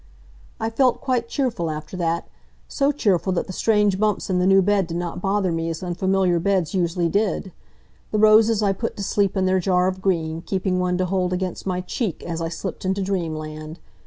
[0.59, 2.27] I felt quite cheerful after that
[2.67, 5.83] so cheerful that the strange bumps in the new bed did not bother me as
[5.83, 7.51] unfamiliar beds usually did.
[8.09, 11.33] The roses I put to sleep in their jar of green, keeping one to hold
[11.33, 13.77] against my cheek as I slipped into dreamland.